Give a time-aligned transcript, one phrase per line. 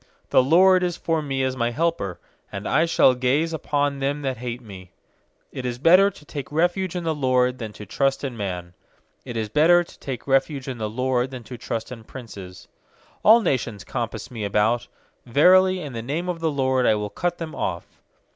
[0.31, 2.19] 7The LORD is for me as my helper;
[2.51, 4.93] And I shall gaze upon them that hate me.
[5.53, 8.73] 8It is better to take refuge in the LORD Than to trust in man.
[9.27, 12.67] 9It is better to take refuge in the LORD Than to trust in princes.
[13.23, 14.87] 10A11 nations compass me about,
[15.27, 17.85] Verily, in the name of the LORD I will cut them off.